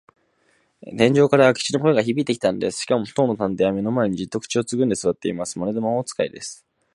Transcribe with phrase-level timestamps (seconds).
[0.97, 2.79] 天井から明智の声がひびいてきたのです。
[2.79, 5.59] しかも、当の探偵は目の前に、じっと口をつぐんですわっています。
[5.59, 6.65] まるで魔法使いです。